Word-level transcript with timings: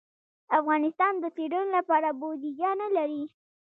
افغانستان 0.59 1.13
د 1.19 1.25
څېړنو 1.35 1.73
لپاره 1.77 2.09
بودیجه 2.19 2.71
نه 2.81 2.87
لري. 2.95 3.23